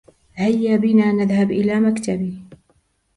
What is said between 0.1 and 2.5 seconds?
هيا بنا نذهب إلى مكتبي.